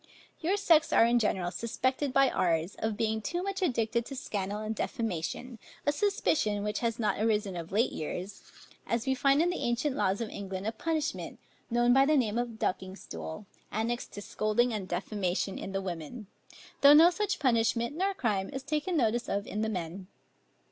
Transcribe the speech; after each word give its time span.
Your 0.39 0.57
sex 0.57 0.91
are 0.91 1.05
in 1.05 1.19
general 1.19 1.51
suspected 1.51 2.11
by 2.11 2.31
ours, 2.31 2.73
of 2.79 2.97
being 2.97 3.21
too 3.21 3.43
much 3.43 3.61
addicted 3.61 4.03
to 4.07 4.15
scandal 4.15 4.57
and 4.57 4.73
defamation; 4.75 5.59
a 5.85 5.91
suspicion, 5.91 6.63
which 6.63 6.79
has 6.79 6.97
not 6.97 7.19
arisen 7.21 7.55
of 7.55 7.71
late 7.71 7.91
years, 7.91 8.41
as 8.87 9.05
we 9.05 9.13
find 9.13 9.43
in 9.43 9.51
the 9.51 9.61
ancient 9.61 9.95
laws 9.95 10.19
of 10.19 10.29
England 10.29 10.65
a 10.65 10.71
punishment, 10.71 11.37
known 11.69 11.93
by 11.93 12.07
the 12.07 12.17
name 12.17 12.39
of 12.39 12.57
ducking 12.57 12.95
stool, 12.95 13.45
annexed 13.71 14.11
to 14.13 14.23
scolding 14.23 14.73
and 14.73 14.87
defamation 14.87 15.59
in 15.59 15.71
the 15.71 15.81
women, 15.83 16.25
though 16.81 16.93
no 16.93 17.11
such 17.11 17.37
punishment 17.37 17.95
nor 17.95 18.15
crime 18.15 18.49
is 18.51 18.63
taken 18.63 18.97
notice 18.97 19.29
of 19.29 19.45
in 19.45 19.61
the 19.61 19.69
men. 19.69 20.07